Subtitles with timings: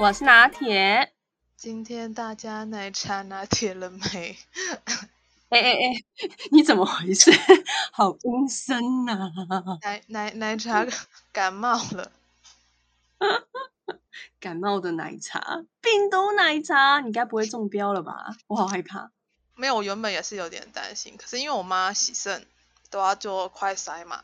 [0.00, 1.12] 我是拿铁，
[1.56, 4.38] 今天大家奶茶拿铁了没？
[5.50, 6.04] 哎哎哎，
[6.52, 7.32] 你怎么回事？
[7.90, 9.78] 好阴森呐、啊！
[9.82, 10.86] 奶奶奶茶
[11.32, 12.12] 感冒了，
[14.38, 18.36] 感冒的奶茶，病毒奶茶，你该不会中标了吧？
[18.46, 19.10] 我好害怕。
[19.56, 22.46] 没有，我原本也是有点担心，可是因为我妈洗肾
[22.88, 24.22] 都要做快筛嘛，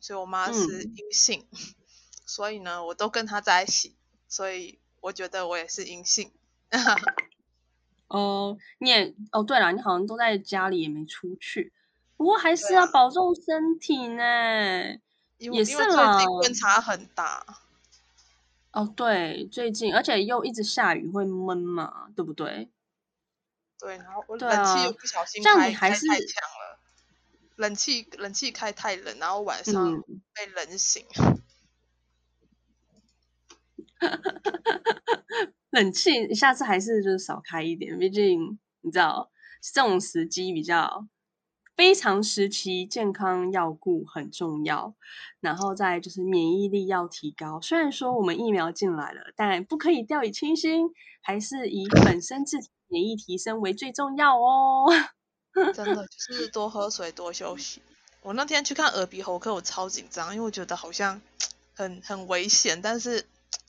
[0.00, 1.58] 所以我妈是阴性，嗯、
[2.24, 3.96] 所以呢，我都跟她在一起，
[4.28, 4.78] 所以。
[5.06, 6.32] 我觉得我也是阴性。
[8.08, 11.72] 哦，你也哦，对了，你好像都在家里，也没出去。
[12.16, 14.22] 不过还是要保重身体呢。
[14.24, 14.98] 啊、
[15.38, 17.46] 也是啦，温差很大。
[18.72, 22.68] 哦，对，最近而且又一直下雨，会闷嘛，对不对？
[23.78, 26.80] 对，然后我冷气又不小心开、啊、开太强了，
[27.54, 30.02] 冷气冷气开太冷，然后晚上
[30.34, 31.06] 被冷醒。
[31.16, 31.42] 嗯
[35.70, 39.30] 冷气下次还是就是少开一点，毕竟你知道
[39.74, 41.06] 这种时机比较
[41.76, 44.94] 非常时期，健康要顾很重要。
[45.40, 47.60] 然后再就是免疫力要提高。
[47.60, 50.88] 虽然说我们疫苗进来了，但不可以掉以轻心，
[51.20, 54.86] 还是以本身自己免疫提升为最重要哦。
[55.74, 57.82] 真的就是多喝水，多休息。
[58.22, 61.20] 我那天去看耳鼻喉科，我超紧张，因为我觉得好像
[61.74, 63.26] 很很危险，但是。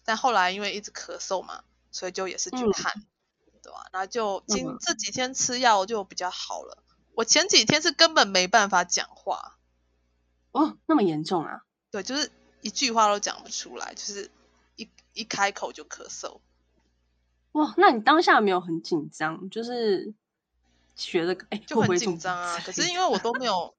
[0.07, 3.89] 但后来因为一直咳嗽嘛，所以就也是去看，嗯、对吧？
[3.91, 6.81] 然后就今这几天吃药就比较好了。
[7.13, 9.57] 我前几天是根本没办法讲话，
[10.53, 11.63] 哦，那么严重啊？
[11.91, 12.31] 对，就是
[12.61, 14.31] 一句话都讲不出来，就是
[14.77, 16.39] 一一开口就咳嗽。
[17.51, 19.49] 哇，那你当下没有很紧张？
[19.49, 20.13] 就是
[20.95, 22.57] 学的哎，就很紧张啊。
[22.65, 23.75] 可是因为我都没有，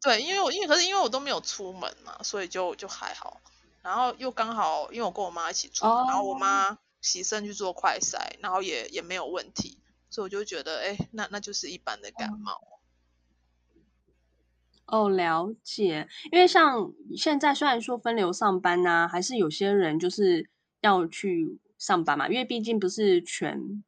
[0.00, 3.42] 对，因为我因为可是因为我都没有出门嘛，所以就就还好。
[3.88, 6.06] 然后又刚好，因为我跟我妈一起住，oh.
[6.06, 9.78] 然后我妈洗肾去做快筛，然后也也没有问题，
[10.10, 12.52] 所以我就觉得，哎，那那就是一般的感冒。
[14.84, 16.06] 哦，oh, 了解。
[16.30, 20.50] 因为像现在虽然说分流上班呐、啊，还是有些人就是
[20.82, 23.82] 要去上班嘛，因为毕竟不是全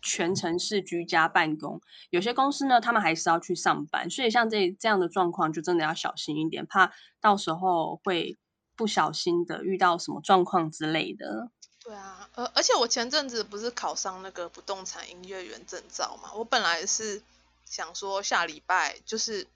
[0.00, 8.38] 全城市居家办公，有些公司呢，他们还是要去上班，所以像这这样的状况，就真的要小心一点，怕到时候会。
[8.76, 11.50] 不小心的遇到什么状况之类的。
[11.80, 17.22] 对啊，而而且我前阵子不是考上那个不动产营业员证照嘛，我本来是
[17.64, 19.46] 想说下礼拜就是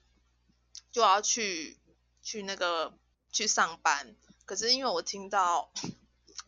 [0.91, 1.77] 就要去
[2.23, 2.93] 去那个
[3.31, 4.15] 去上班，
[4.45, 5.69] 可是因为我听到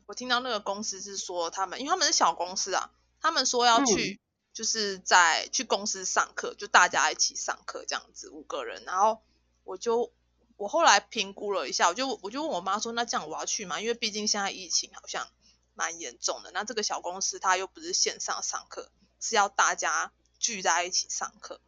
[0.06, 2.90] 我听到那个公司是说他们，因为他们是小公司啊，
[3.20, 4.22] 他们说要去
[4.54, 9.22] 就是在、嗯、去公司上课，就大家一起上课这样子五个人，然后
[9.64, 10.12] 我就。
[10.56, 13.82] 我后来评估了一下，我就我就问我妈说：“那这样我要去吗？
[13.82, 15.28] 因为毕竟现在疫情好像
[15.74, 16.52] 蛮严重的。
[16.52, 21.60] 那这个小公司它又不是线上上课，是要大家聚在一起上课。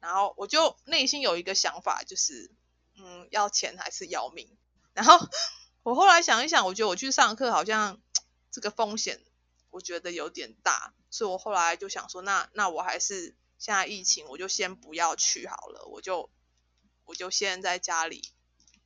[0.00, 2.50] 然后我就内心有一个想法，就是
[2.96, 4.48] 嗯，要钱还是要命？
[4.92, 5.18] 然后
[5.82, 8.00] 我后来想一想，我觉得我去上课好像
[8.52, 9.20] 这个风险
[9.70, 16.30] 我觉得有点大，所以我后来就想说，那那我还是现在疫情，我就先不要去好了，我就
[17.06, 18.22] 我就先在家里。”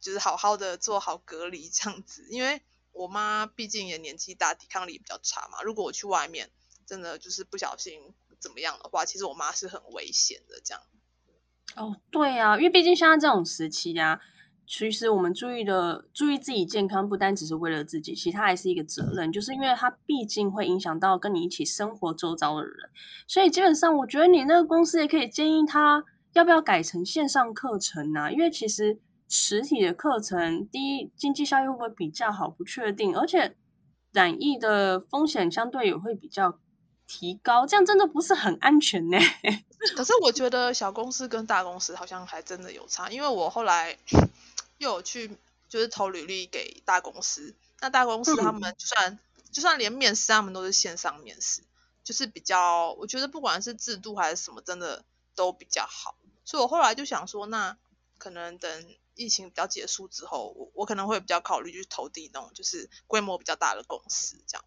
[0.00, 5.60] 就是好好的做好隔离这样子，因为我妈毕竟也年纪大，抵抗力比较差嘛。
[5.62, 6.48] 如果我去外面，
[6.86, 8.00] 真的就是不小心
[8.38, 10.82] 怎么样的话，其实我妈是很危险的这样。
[11.76, 14.22] 哦，对、啊，因为毕竟现在这种时期呀、
[14.66, 22.88] 其实我们注意的注意自己健康，不单只是为了自己，其实它还是一个责任，就是因为它毕竟会影响到跟你一起生活周遭的人，
[23.26, 28.98] 所以基本上我觉得你那个公司也可以建议他要不要改成线上课程啊，因为其实。
[29.32, 32.50] 实体的课程，第一，经济效益会不会比较好？
[32.50, 33.54] 不确定，而且
[34.10, 36.58] 染疫的风险相对也会比较
[37.06, 39.16] 提高，这样真的不是很安全呢。
[39.94, 43.96] 可是我觉得小公司跟大公司好像还真的有差，因为我后来
[44.78, 45.30] 又有去
[45.68, 49.18] 就是投履历给大公司，那大公司他们就算、嗯、
[49.52, 51.62] 就算连面试，他们都是线上面试，
[52.02, 55.04] 就是比较，我觉得不管是制度还是什么，真的
[55.36, 56.16] 都比较好。
[56.44, 57.76] 所以我后来就想说，那
[58.18, 64.64] 可能等疫情比较结束之后，我我可能会比较考虑去投递那种就是规模比较大的公司这样。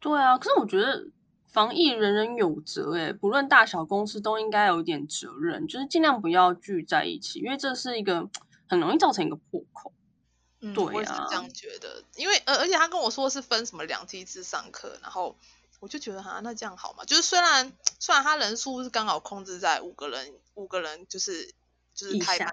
[0.00, 1.10] 对啊，可是我觉得
[1.52, 8.28] 防疫人人有责，诶，不论大小公司都应该有一点责任，就是尽量不要聚在一起，因为这是一个
[8.66, 9.92] 很容易造成一个破口。
[10.60, 15.36] 嗯，对啊，我是这样觉得，因为呃，而且他跟我说是分什么两梯次上课，然后
[15.82, 17.04] 我就觉得哈，那这样好嘛？
[17.04, 21.52] 就是虽然虽然他人数是刚好控制在五个人，五个人就是
[21.92, 22.52] 就是开班，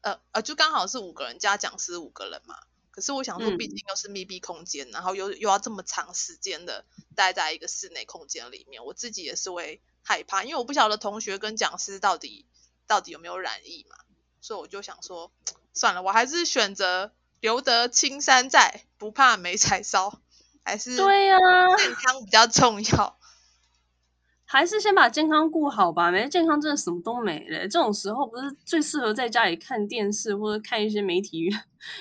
[0.00, 2.58] 呃呃，就刚好是五个人加讲师五个人嘛。
[2.90, 6.84] 可是我想说，毕竟又是密闭空间，嗯、然后又又要这么长时间的
[7.14, 12.44] 待在一个室内空间里面，我自己也是会害怕，因为我不晓得同学跟讲师到底
[12.88, 13.96] 到底有没有染疫嘛，
[14.40, 15.30] 所以我就想说，
[15.74, 17.12] 算了，我还是选择。
[17.40, 20.18] 留得青山在，不怕没柴烧，
[20.64, 21.38] 还是对呀，
[21.78, 23.14] 健康比较重要，啊，
[24.46, 26.10] 还是先把健康顾好吧。
[26.10, 27.60] 没健康，真的什么都没了。
[27.68, 31.50] 这种时候不是最适合在家里看电视或者看一些媒体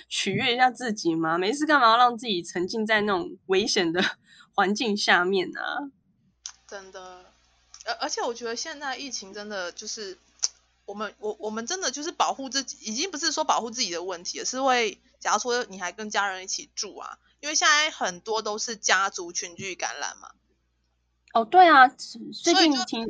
[0.07, 1.37] 取悦一下自己吗？
[1.37, 4.01] 没事干嘛要让自己沉浸在那种危险的
[4.55, 5.59] 环境下面呢？
[5.61, 5.91] 啊？
[6.67, 7.25] 真的，
[7.85, 10.17] 而而且我觉得现在疫情真的就是
[10.85, 15.01] 我们我我们真的就是保护自己，已经不是说保护自己的问题，而是会。
[15.19, 20.31] 假如说你还跟家人一起住啊，因为现在很多都是家族群聚感染嘛。
[21.31, 23.07] 哦，对啊，最近听，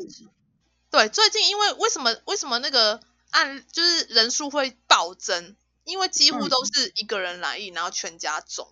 [0.91, 5.55] 对，最近因为为什么为什么那个案就是人数会暴增？
[5.85, 8.71] 因为几乎都是一个人染疫，然后全家中，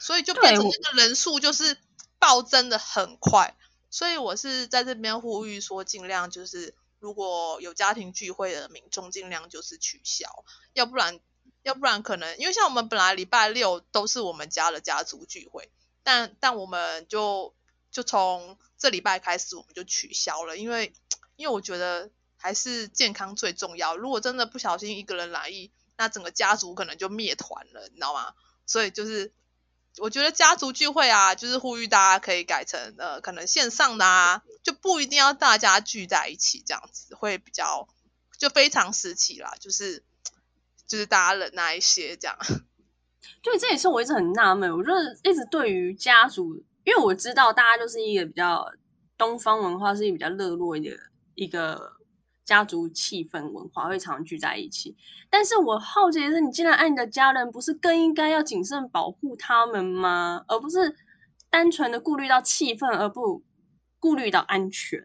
[0.00, 1.78] 所以就变成那个人数就是
[2.18, 3.56] 暴增的很快。
[3.88, 6.74] 所以我是在这边呼吁说，尽量就是
[7.04, 11.20] 如果有家庭聚会的民众，尽量就是取消，要不然。
[11.62, 15.70] 要不然可能，因为像我们本来礼拜六都是我们家的家族聚会，
[16.02, 17.54] 但但我们就
[17.90, 20.92] 就从这礼拜开始我们就取消了，因为
[21.36, 23.96] 因为我觉得还是健康最重要。
[23.96, 28.34] 如果真的不小心一个人来意，那整个家族可能就灭团了，你知道吗？
[28.66, 29.32] 所以就是
[29.98, 37.88] 我觉得家族聚会啊，就是呼吁大家可以改成呃可能线上的啊，就不一定要大家聚在一起这样子，会比较
[38.38, 40.02] 就非常时期啦，就是。
[40.86, 42.36] 就是大家忍耐一些这样，
[43.42, 44.70] 对，这也是我一直很纳闷。
[44.76, 48.70] 我就是一直对于家族，因为我知道大家就是一个比较
[49.16, 50.90] 东方文化，是一个比较热络的
[51.34, 51.94] 一个
[52.44, 54.96] 家族气氛文化，会常聚在一起。
[55.30, 60.44] 但是我好奇的是，你既然爱你的家人，不是更应该要谨慎保护他们吗？
[60.48, 60.96] 而不是
[61.50, 63.42] 单纯的顾虑到气氛，而不
[63.98, 65.04] 顾虑到安全。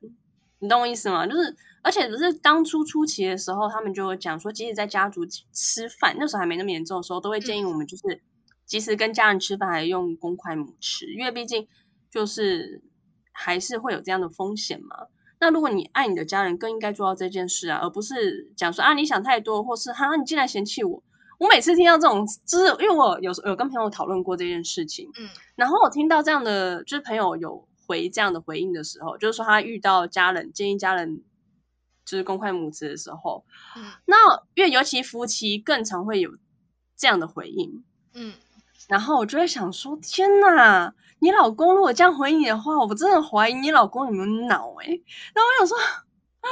[0.60, 1.26] 你懂我意思吗？
[1.26, 1.56] 就是。
[1.82, 8.22] 而且只是当初初期的时候，他们就会讲说，即使在家族吃饭，那时候还没那么严重的时候，都会建议我们就是，
[8.66, 11.70] 即使跟家人吃饭，还用公筷母吃，因为毕竟
[12.12, 12.84] 就是
[13.32, 15.08] 还是会有这样的风险嘛。
[15.40, 21.02] 那如果你爱你的家人，更应该做到这件事啊，而不是讲说啊，你想太多，或是哈，你竟然嫌弃我。
[21.38, 31.24] 我每次听到这种，就是因为我有有跟朋友讨论过这件事情，嗯，然后我听到这样的，就是朋友有回这样的回应的时候，就是说他遇到家人建议家人。
[32.06, 33.46] 就是公筷母子的时候，
[33.78, 34.16] 嗯，那
[34.56, 36.32] 因为尤其夫妻更常会有
[36.98, 37.84] 这样的回应，
[38.16, 38.34] 嗯，
[38.88, 46.48] 然后我就会想说，天哪，你老公如果这样回应你的话，我真的怀疑你老公有没有脑诶、欸、然后我想说，啊，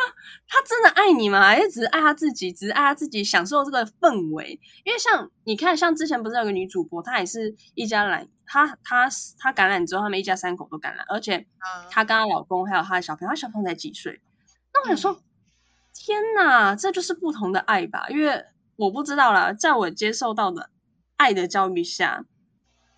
[0.48, 1.41] 他真的爱你吗？
[1.41, 4.60] 还是只是爱他自己，只是爱他自己享受这个氛围？
[4.84, 11.48] 因为像你看，像之前不是有个女主播，她也是一家染，她她她感染之后，他们一家三口都感染，而且
[11.89, 14.22] 她跟她老公还有她的小朋友，她小朋友才几岁？
[14.74, 15.12] 那我想说。
[15.13, 15.24] 嗯
[16.00, 18.05] 天呐，这就是不同的爱吧？
[18.10, 20.69] 因为我不知道啦，在我接受到的
[21.17, 22.25] 爱的教育下，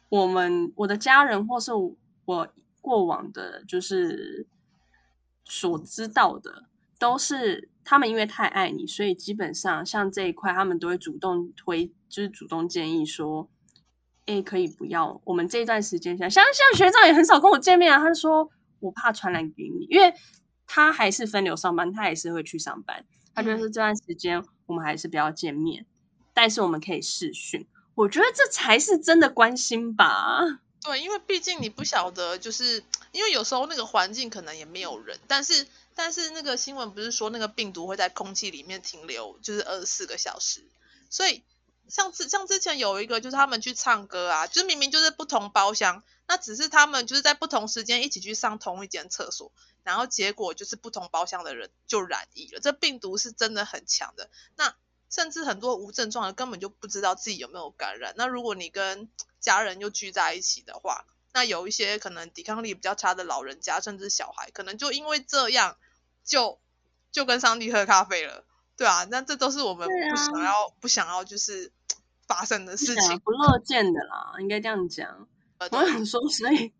[0.10, 1.72] 我们我的家人或是
[2.26, 4.46] 我过往的，就是
[5.44, 6.66] 所知道的，
[7.00, 13.50] 都是他们因为太爱你，所以基本上像这一块，他们都会主动推，就是主动建议说，
[14.28, 18.50] 哎，可以不要，我们这一段时间像像像学长也很少跟我见面啊，他就说
[18.80, 20.14] 我怕传染给你，因为。
[20.72, 23.04] 他还是分流上班，他还是会去上班。
[23.34, 25.88] 他就是这段时间我们还是不要见面，
[26.32, 27.66] 但是我们可以视讯。
[28.00, 30.62] 我觉得这才是真的关心吧。
[30.82, 40.64] 对，因为毕竟你不晓得，就是因为有时候那个环境可能也没有人，但是但是那个新闻不是说那个病毒会在空气里面停留，就是二十四个小时。
[41.10, 41.44] 所以
[41.90, 49.52] 像之像之前有一个，就是他们去唱歌啊，就明明就是不同包厢，那只是他们就是在不同时间一起去上同一间厕所。
[49.84, 54.30] 然后结果就是不同包厢的人就染疫了，这病毒是真的很强的。
[54.56, 54.74] 那
[55.10, 58.14] 甚至很多无症状的根本就不知道自己有没有感染。
[58.16, 65.78] 那如果你跟家人又聚在一起的话，那有一些可能抵抗力比较差的老人家，甚至小孩，可能就因为这样
[66.24, 66.60] 就
[67.12, 68.46] 就跟上帝喝咖啡了，
[68.78, 71.72] 对啊，那这都是我们不想要、啊、不想要就是
[72.28, 75.28] 发生的事情，不乐见的啦，应该这样讲。
[75.72, 76.74] 我想说，所以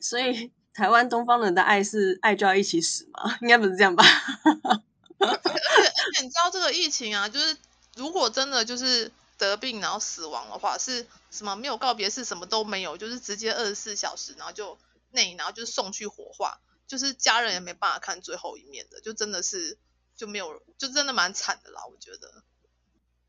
[0.00, 3.36] 所以台湾东方人的爱是爱就要一起死吗？
[3.42, 4.04] 应该不是这样吧？
[5.18, 7.56] 而且而且你知道这个疫情啊，就是
[7.96, 14.78] 如果真的就是得病然后死亡的话，是什么没有告别式，什么都没有，就是直接二十四小时，然后就
[15.10, 19.78] 内，然后就送去火化，就是家人也没办法看最后一面的，就真的是
[20.16, 22.44] 就没有，就真的蛮惨的啦，我觉得。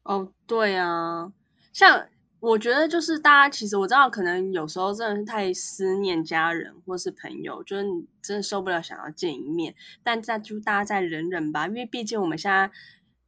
[0.03, 1.31] 哦，对啊，
[1.73, 2.07] 像
[2.39, 7.85] 我觉得就是大家其实我知道，可能有时候真的是太思念家人或是朋友，就是
[8.21, 12.69] 真的受不了想要见一面，但再就大家再忍忍吧，因为毕竟我们现在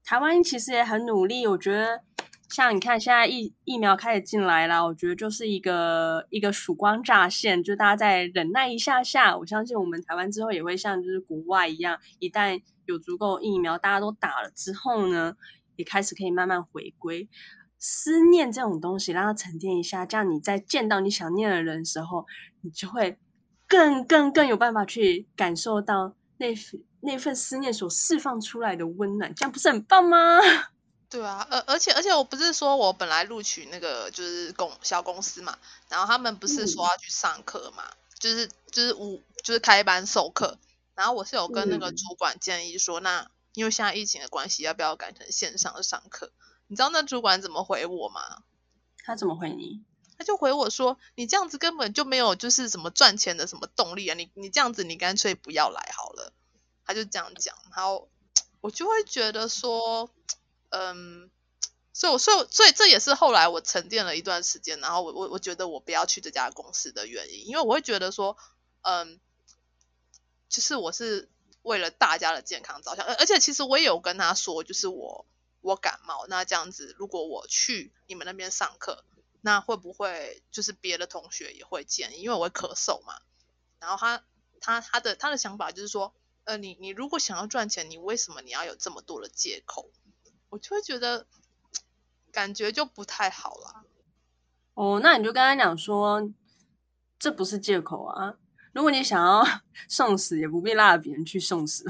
[0.05, 2.01] 台湾其实也很努力，我觉得。
[2.47, 15.35] 像你看，现在疫疫苗开始进来了，我觉得就是一个一个曙光乍现，就大家再忍耐一下下，我相信我们台湾之后也会像就是国外一样，一旦有足够疫苗，大家都打了之后呢，
[15.75, 17.27] 也开始可以慢慢回归。
[17.79, 22.27] 思念这种东西，让它沉淀一下，这样你在见到你想念的人的时候，
[22.61, 23.17] 你就会
[23.67, 30.39] 更更更有办法去感受到那份那份思念所释放出来的温暖，这样不是很棒吗？
[31.07, 35.57] 对啊，而而且而且我不是说我本来录取那个就是公小公司嘛，
[35.87, 40.57] 然后他们不是说要去上课嘛，嗯、就是就是五就是开班授课，
[40.95, 46.31] 然后我是有跟那个主管建议说，嗯、那因为现在疫情的关系，要不要改成线上上课？
[46.67, 48.41] 你知道那主管怎么回我吗？
[49.05, 49.83] 他怎么回你？
[50.17, 56.33] 他就回我说，你这样子根本就没有就是什么赚钱的什么动力啊，你你这样子你干脆不要来好了。
[56.85, 58.09] 他就这样讲，然后
[58.61, 60.09] 我就会觉得说。
[60.71, 61.29] 嗯，
[61.93, 68.35] 所以我，所以，所以这也是后来我沉淀了一段时间，然后我，我，我觉得我不要去这家公司的原因，因为我会觉得说，
[68.81, 69.21] 嗯，
[70.49, 71.29] 就是我是
[71.61, 75.25] 为了大家的健康着想，而而且其实我也有跟他说，就是我
[75.61, 79.05] 我感冒，那这样子如果我去你们那边上课，
[79.39, 83.21] 那会不会就是别的同学也会见，因为我会咳嗽嘛，
[83.79, 84.25] 然后他
[84.59, 86.13] 他他的他的想法就是说，
[86.45, 89.91] 呃，你你如果想要赚钱，你为什么你要有这么多的借口？
[90.49, 91.27] 我就会觉得
[92.31, 93.83] 感觉就不太好啦。
[94.75, 96.31] 哦，那你就跟他讲说，
[97.19, 98.35] 这不是借口啊。
[98.73, 99.43] 如果你想要
[99.89, 101.83] 送死，也不必拉着别人去送死。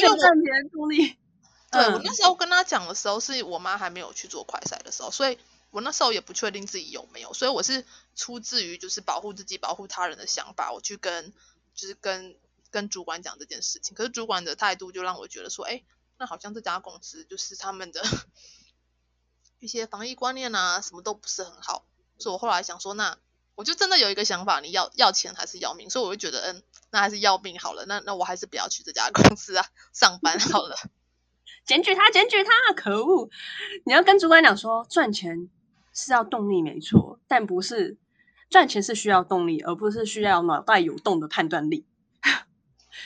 [0.00, 1.16] 因为赚钱动力。
[1.70, 5.38] 对，我那时候跟他讲的时候，是我妈还没有去做快筛的时候，所以
[5.70, 11.32] 我那时候也不确定自己有没有，所以我是出自于就是保护自己、保护他人的想法，我去跟
[11.74, 12.36] 就是跟
[12.74, 13.94] 跟主管讲这件事情。
[13.94, 15.84] 可是主管的态度就让我觉得说，哎。
[16.16, 18.00] 那好像这家公司就是他们的
[19.58, 21.84] 一些防疫观念啊，什么都不是很好，
[22.18, 23.18] 所以我后来想说，那
[23.56, 25.90] 我就真的有一个想法，你要要钱还是要命？
[25.90, 26.62] 所以我就觉得，嗯，
[26.92, 30.76] 那还是要命好了，那那我还是不要去这家公司啊，上班好了。
[31.66, 33.28] 检举他，检举他，可恶！
[33.84, 35.50] 你要跟主管讲说，赚钱
[35.92, 37.98] 是要动力没错，但不是
[38.48, 41.84] 赚钱是需要动力，而不是需要脑袋有洞的判断力。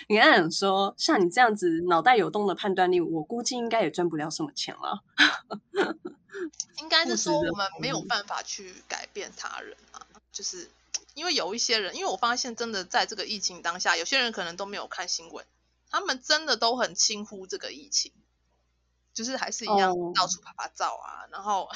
[0.06, 5.02] 你刚才说，像你这样子脑袋有洞的判断力，我估计应该也赚不了什么钱了。
[6.78, 10.70] 应该是说我们没有办法去改变他人啊，就是
[11.14, 15.44] 因为有一些人，因为我发现真的在这个疫情当下，有些人可能都没有看新闻，
[15.90, 18.12] 他们真的都很轻忽这个疫情，
[19.12, 21.68] 就是还是一样到处拍拍照啊，哦、然后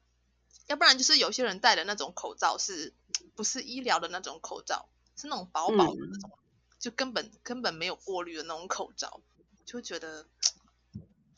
[0.66, 2.94] 要不然就是有些人戴的那种口罩是
[3.36, 6.30] 不是医疗的那种口罩，是那种薄薄的那种。
[6.78, 9.20] 就根本根本没有过滤的那种口罩，
[9.64, 10.26] 就觉得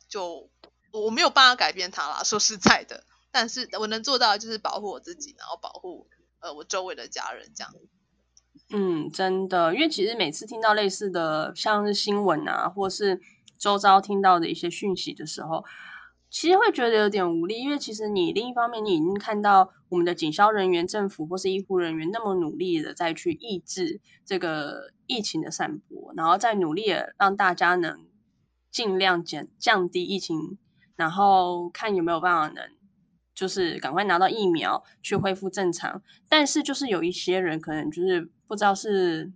[0.09, 0.51] 就
[0.93, 2.23] 我没有办法改变它啦。
[2.23, 6.09] 说实在的，但是我能做到的就是保护我自己，然后保护
[6.41, 7.75] 呃我周围的家人这样。
[8.73, 13.21] 嗯，真的，因为其实每次听到类似的像是新闻啊，或是
[13.59, 15.65] 周遭听到的一些讯息的时候。
[16.31, 28.07] 其实会觉得有点无力，因为其实你另一方面，你已经看到我们的警消人员、政府或是医护人员那么努力的在去抑制这个疫情的散播，然后再努力的让大家能
[28.71, 30.57] 尽量减降低疫情，
[30.95, 32.65] 然后看有没有办法能
[33.35, 36.01] 就是赶快拿到疫苗去恢复正常。
[36.29, 39.33] 但是就是有一些人可能就是不知道是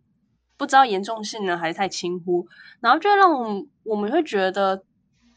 [0.56, 2.46] 不知道严重性呢，还是太轻忽，
[2.80, 4.84] 然后就让我们我们会觉得。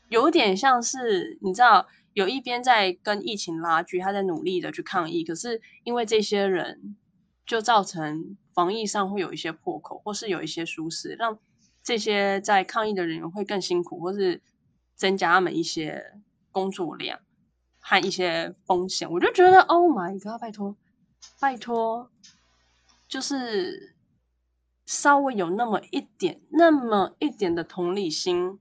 [0.09, 6.95] 有点像是你知道，有一边在跟疫情拉锯，他在努力的去抗疫，可是因为这些人，
[7.45, 11.37] 就造成防疫上会有一些破口，或是有一些疏失，让
[11.83, 14.41] 这些在抗疫的人员会更辛苦，或是
[14.95, 16.13] 增加他们一些
[16.51, 17.19] 工作量
[17.79, 19.09] 和一些风险。
[19.11, 20.75] 我就觉得，Oh my God，拜托，
[21.39, 22.09] 拜托，
[23.07, 23.95] 就是
[24.85, 28.59] 稍微有那么一点、那么一点的同理心，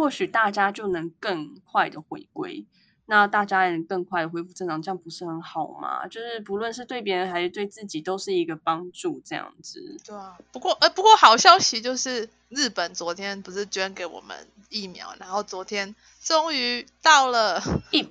[0.00, 2.64] 或许大家就能更快的回归。
[3.04, 6.06] 那大家也能更快的恢复正常，这样不是很好吗？
[6.08, 9.98] 就是不论是对别人还是对自己，都是一个帮助，这样子。
[10.06, 17.60] 对啊，不过呃，不过好消息就是日本昨天不是捐给我们疫苗，然后昨天终于到了，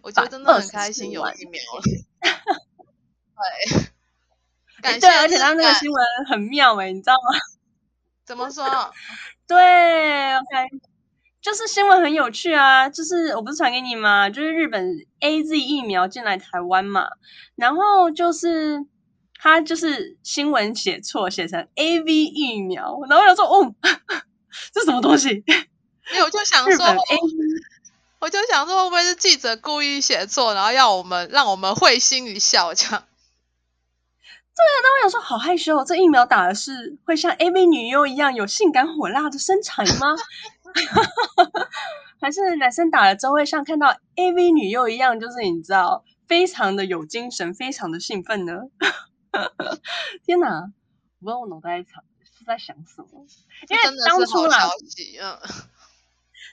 [0.03, 1.81] 我觉得真的很开心有疫苗了。
[3.74, 3.89] 对，
[4.84, 5.00] 感谢。
[5.00, 7.39] 对，而且他那个新闻很妙诶，你知道吗？
[8.25, 8.93] 怎么说？
[9.48, 10.81] 对，OK。
[11.41, 14.29] 就是新闻很有趣啊，就是我不是传给你吗？
[14.29, 17.08] 就是日本 AZ 疫苗进来台湾嘛，
[17.55, 18.86] 然后就是
[19.39, 23.74] 他就是新闻写错，写成 AV 疫苗，然后我想说，哦，
[24.74, 25.43] 这什么东西？
[26.12, 26.86] 没有，我就想说，
[28.19, 33.03] 我就想说，会不会是记者故意写错，然后要我们让我们会心一笑这样？
[34.60, 40.17] 对啊，那我想说，好害羞，这疫苗打的是会像 AV 女优一样有性感火辣的身材吗？
[42.21, 48.63] 还是男生打了之后会像看到 AV 女优一样，就是你知道，非常的有精神，非常的兴奋呢？
[50.25, 50.71] 天哪，
[51.19, 53.25] 我不知道我脑袋是在想什么，
[53.69, 54.69] 因为当初啦，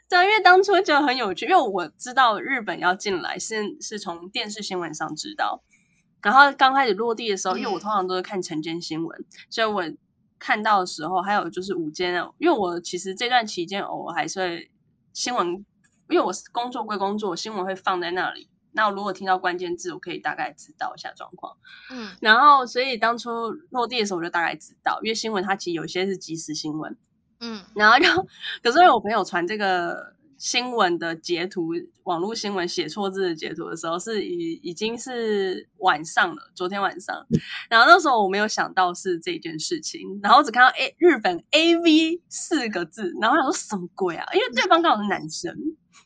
[0.08, 5.62] 对，因为当初就很有趣，因为我知道日本要进来是是从电视新闻上知道，
[6.22, 9.82] 然后刚开始落地的时候，嗯、因为我通常都是看晨间新闻，所以我。
[10.38, 14.70] 看到的时候，还有就是午间，因为我其实这段期间偶尔还是会
[15.12, 15.64] 新闻，
[16.08, 18.48] 因为我工作归工作，新闻会放在那里。
[18.72, 21.56] 那我如果听到关键字，我可以大概知道一下状况。
[21.90, 26.96] 嗯，然后所以当初落地的时候，我就大概知道，因为新闻它其实有些是即时新闻。
[27.40, 28.04] 嗯，然后就
[28.62, 30.14] 可是因为我朋友传这个。
[30.38, 31.70] 新闻的截图，
[32.04, 37.26] 网络新闻写错字的截图的时候，是已已经是晚上了，昨天晚上。
[37.68, 44.26] 然后那时候我没有想到是这件事情，然后只看到 A 日本 AV 四个字，然后我想说什么鬼啊？
[44.34, 45.56] 因为对方刚好是男生，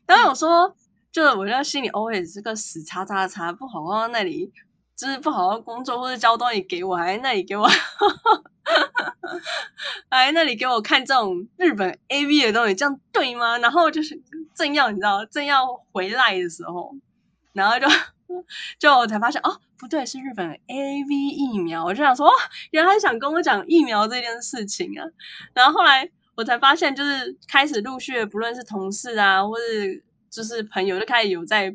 [0.07, 0.77] 然后我说，
[1.11, 4.53] 就是我在心里 always 这个死叉叉叉不好好在那里，
[5.01, 7.67] 就是不好好工作或者交东西给我，还在那里给我。
[10.11, 13.57] 还在那里给我看这种日本 AV 的东西，这样对吗？
[13.59, 14.21] 然后就是
[14.55, 16.95] 正要你知道正要回来的时候，
[17.55, 17.87] 然后就
[18.79, 21.83] 就我才发现哦，不对，是日本 AV 疫苗。
[21.83, 22.33] 我就想说，哦，
[22.71, 25.07] 原来想跟我讲疫苗这件事情啊。
[25.55, 31.75] 然后后来我才发现，就是开始陆续，不论是同事啊，或是就是朋友，就开始有在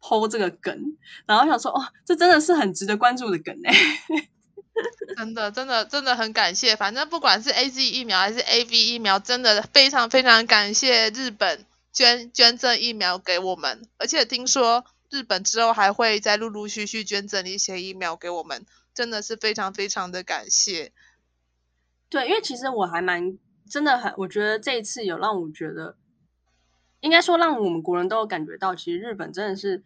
[0.00, 0.96] po 这个梗。
[1.26, 3.74] 然后想说，哦，这真的是很值得关注的梗哎。
[5.16, 6.76] 真的，真的，真的很感谢。
[6.76, 13.88] 反正不管是 AZ 疫苗还是 AV 疫苗，真的非常非常感谢日本捐捐赠疫苗给我们。
[13.96, 20.92] 而且听说日本之后还会再陆陆续续捐赠一些疫苗给我们，真的是非常非常的感谢。
[22.10, 23.38] 对，因为其实我还蛮
[23.70, 25.96] 真的很，我觉得这一次有让我觉得，
[27.06, 29.82] 应该说让我们国人都有感觉到，其实日本真的是。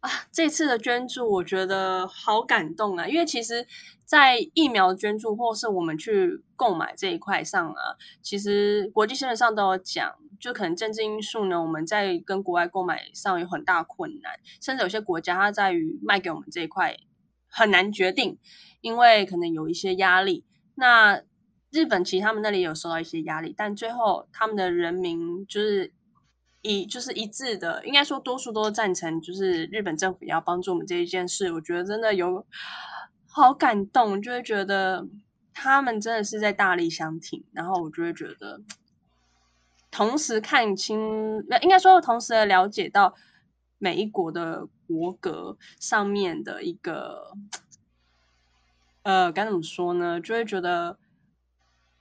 [0.00, 3.08] 啊，这次的捐助我觉得好感动啊！
[3.08, 3.66] 因为其实，
[4.04, 16.98] 在疫苗捐助或是我们去购买这一块上啊，其实国际新闻上都有讲，就可能政治因素呢，我们在跟国外购买上有很大困难，甚至有些国家它在于卖给我们这一块
[17.48, 18.36] 很难决定，
[18.82, 20.44] 因为可能有一些压力。
[20.74, 21.22] 那
[21.70, 25.94] 日本其实他们那里有受到一些压力，但最后他们的人民就是。
[26.64, 31.52] 一就是一致的，应该说多数都赞成，就是日本政府要帮助我们这一件事。
[31.52, 32.46] 我觉得真的有
[33.28, 35.06] 好感动，就会觉得
[35.52, 37.44] 他们真的是在大力相挺。
[37.52, 38.62] 然后我就会觉得，
[39.90, 43.14] 同时看清，应该说同时了解到
[43.76, 47.36] 每一国的国格上面的一个，
[49.02, 50.18] 呃，该怎么说呢？
[50.18, 50.96] 就会觉得。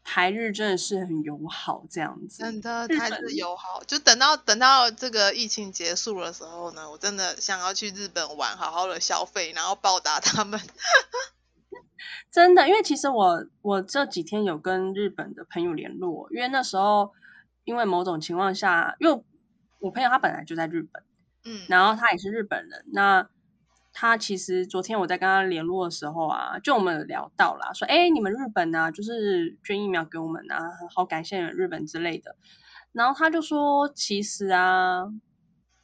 [0.03, 2.43] 台日真的是很友好，这样子。
[2.43, 3.83] 真的，台日友好。
[3.85, 10.59] 就等到等到这个疫情结束的时候呢，我真的想要去日本玩，好好的消费，然后报答他们。
[12.31, 17.13] 真的，因为其实我我这几天有跟日本的朋友联络，因为那时候
[17.63, 19.23] 因为某种情况下，因为
[19.79, 21.03] 我朋友他本来就在日本，
[21.45, 23.29] 嗯，然后他也是日本人，那。
[23.93, 30.59] 他其实昨天我在跟他联络的时候啊，就我们聊到啦，说哎，你们日本啊，就是捐疫苗给我们啊，
[30.93, 32.35] 好感谢日本之类的。
[32.91, 35.05] 然后他就说，其实啊，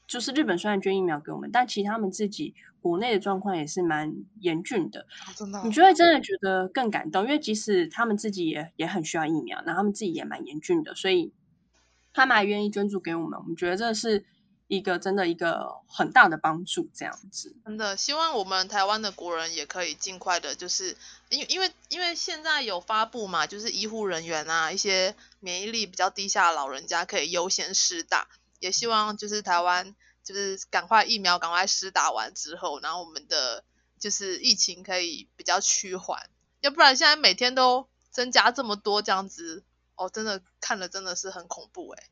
[0.07, 5.05] 就是日本虽然捐疫苗给我们，但其实他们自己国内的状况也是蛮严峻的。
[5.35, 11.33] 真的，你就会真的觉得更感动，因为即使他们自己也也很需要疫苗，然后他们自己也蛮严峻的，所以
[12.13, 13.39] 他们还愿意捐助给我们。
[13.39, 14.25] 我们觉得这是
[14.69, 17.55] 一个真的一个很大的帮助，这样子。
[17.65, 20.95] 真的希望我们台湾的国人也可以尽快的，就是
[21.29, 28.27] 因为因为因为现在有发布嘛，就是医护人员啊，一些免疫力比较低下老人家可以优先施打，
[28.59, 33.63] 也希望就是台湾就是赶快疫苗赶快施打完之后，然后我们的
[33.97, 36.29] 就是疫情可以比较趋缓，
[36.61, 39.63] 要不然现在每天都增加这么多这样子。
[39.95, 42.03] 哦，真的看了真的是很恐怖哎。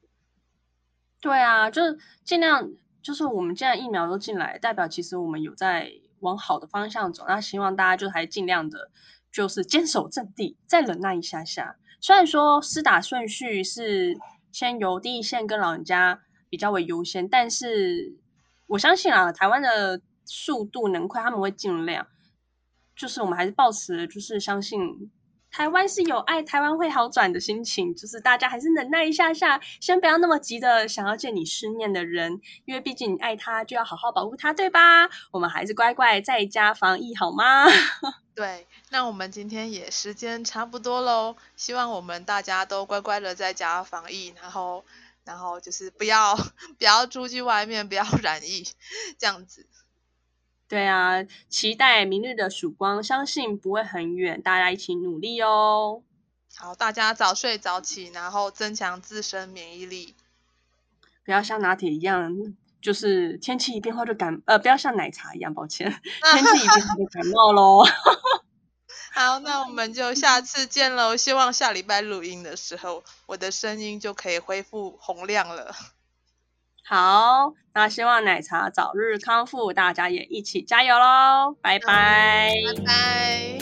[1.28, 7.26] 对啊，就是尽量，就是我们既然疫苗都进来，代表其实我们有在往好的方向走。
[7.28, 8.90] 那希望大家就还尽量的，
[9.30, 11.76] 就是坚守阵地，再忍耐一下下。
[12.00, 14.18] 虽然说施打顺序是
[14.54, 18.16] 先由第一线跟老人家比较为优先，但是
[18.68, 22.08] 我相信啊，台湾的速度能快，他们会尽量。
[22.96, 25.12] 就是我们还是抱持，就是相信。
[25.58, 35.10] 台湾是有爱，台湾会好转的心情，就是大家还是忍耐一下下，先不要那么急的想要见你思念的人，因为毕竟你爱他，就要好好保护他，对吧？
[35.32, 37.66] 我们还是乖乖在家防疫好吗？
[38.36, 44.86] 对，那我们今天也时间差不多喽，希望我们大家都乖乖的在家防疫，然后，
[45.24, 46.36] 然后就是不要
[46.78, 48.64] 不要出去外面，不要染疫，
[49.18, 49.66] 这样子。
[50.68, 56.04] 对啊，期待明日的曙光，相信不会很远，大家一起努力哦。
[56.56, 60.16] 好，大家早睡早起，然后增强自身免疫力。
[61.24, 62.34] 不要像拿铁一样，
[62.82, 65.90] 就是天气一变化就感，呃，不要像奶茶一样，抱歉，
[66.34, 67.86] 天气一变化就感冒喽。
[69.14, 71.16] 好，那我们就下次见喽。
[71.16, 75.74] 希望下礼拜录音的时候，我的声音就可以恢复洪亮了。
[76.90, 81.58] 好，那希望奶茶早日康复，大家也一起加油喽！
[81.62, 83.60] 拜拜，拜拜。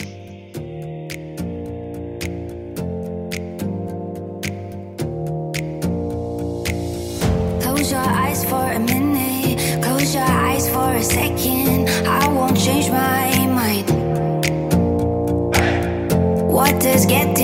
[7.60, 11.88] Close your eyes for a minute, close your eyes for a second.
[12.06, 13.90] I won't change my mind.
[16.48, 17.35] What does getting